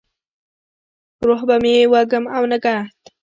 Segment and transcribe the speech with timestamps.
[1.27, 2.99] روح به مې وږم او نګهت،